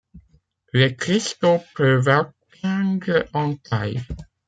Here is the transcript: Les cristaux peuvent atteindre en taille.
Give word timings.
Les 0.73 0.95
cristaux 0.95 1.61
peuvent 1.75 2.09
atteindre 2.09 3.23
en 3.35 3.53
taille. 3.55 4.01